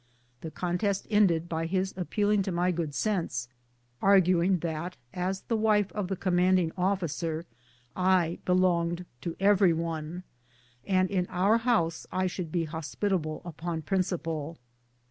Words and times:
The 0.39 0.49
contest 0.49 1.05
ended 1.11 1.47
by 1.47 1.67
his 1.67 1.93
appealing 1.95 2.41
to 2.41 2.51
my 2.51 2.71
good 2.71 2.95
sense, 2.95 3.47
argu 4.01 4.43
ing 4.43 4.57
that 4.61 4.97
as 5.13 5.41
the 5.41 5.55
wife 5.55 5.91
of 5.91 6.07
the 6.07 6.15
commanding 6.15 6.71
officer 6.75 7.45
I 7.95 8.39
be 8.43 8.53
longed 8.53 9.05
to 9.21 9.35
every 9.39 9.73
one, 9.73 10.23
and 10.87 11.07
in 11.11 11.27
our 11.29 11.59
house 11.59 12.07
I 12.11 12.25
should 12.25 12.51
be 12.51 12.63
hos 12.63 12.95
140 12.99 13.09
BOOTS 13.11 13.11
AND 13.13 13.15
SADDLES. 13.25 13.43
pitable 13.43 13.47
upon 13.47 13.81
principle. 13.83 14.57